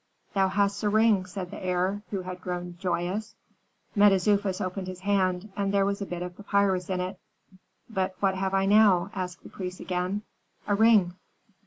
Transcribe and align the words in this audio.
"Thou 0.33 0.47
hast 0.47 0.81
a 0.81 0.89
ring," 0.89 1.27
said 1.27 1.51
the 1.51 1.63
heir, 1.63 2.01
who 2.09 2.21
had 2.23 2.41
grown 2.41 2.75
joyous. 2.79 3.35
Mentezufis 3.95 4.59
opened 4.59 4.87
his 4.87 5.01
hand; 5.01 5.51
there 5.55 5.85
was 5.85 6.01
a 6.01 6.07
bit 6.07 6.23
of 6.23 6.35
papyrus 6.35 6.89
in 6.89 6.99
it. 6.99 7.19
"But 7.87 8.15
what 8.19 8.33
have 8.33 8.55
I 8.55 8.65
now?" 8.65 9.11
asked 9.13 9.43
the 9.43 9.49
priest 9.49 9.79
again. 9.79 10.23
"A 10.67 10.73
ring." 10.73 11.13